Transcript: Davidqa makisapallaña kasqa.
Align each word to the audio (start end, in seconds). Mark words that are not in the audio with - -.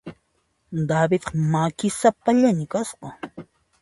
Davidqa 0.91 1.31
makisapallaña 1.51 2.65
kasqa. 2.73 3.07